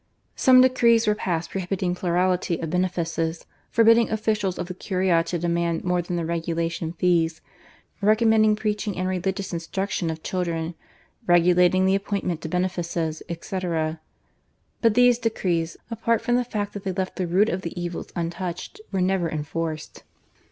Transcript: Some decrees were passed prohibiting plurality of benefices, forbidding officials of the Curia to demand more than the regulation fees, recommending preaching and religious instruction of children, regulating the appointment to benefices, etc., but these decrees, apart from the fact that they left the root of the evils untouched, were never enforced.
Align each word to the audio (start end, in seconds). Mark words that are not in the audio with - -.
Some 0.35 0.61
decrees 0.61 1.05
were 1.05 1.13
passed 1.13 1.51
prohibiting 1.51 1.93
plurality 1.93 2.57
of 2.59 2.71
benefices, 2.71 3.45
forbidding 3.69 4.09
officials 4.09 4.57
of 4.57 4.65
the 4.65 4.73
Curia 4.73 5.21
to 5.25 5.37
demand 5.37 5.83
more 5.83 6.01
than 6.01 6.15
the 6.15 6.25
regulation 6.25 6.93
fees, 6.93 7.39
recommending 8.01 8.55
preaching 8.55 8.97
and 8.97 9.07
religious 9.07 9.53
instruction 9.53 10.09
of 10.09 10.23
children, 10.23 10.73
regulating 11.27 11.85
the 11.85 11.93
appointment 11.93 12.41
to 12.41 12.49
benefices, 12.49 13.21
etc., 13.29 13.99
but 14.81 14.95
these 14.95 15.19
decrees, 15.19 15.77
apart 15.91 16.23
from 16.23 16.35
the 16.35 16.43
fact 16.45 16.73
that 16.73 16.83
they 16.83 16.93
left 16.93 17.17
the 17.17 17.27
root 17.27 17.47
of 17.49 17.61
the 17.61 17.79
evils 17.79 18.07
untouched, 18.15 18.81
were 18.91 19.01
never 19.01 19.29
enforced. 19.29 20.01